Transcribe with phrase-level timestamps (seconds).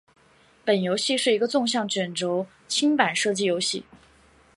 [0.65, 3.85] 本游戏是一个纵向卷轴清版射击游戏。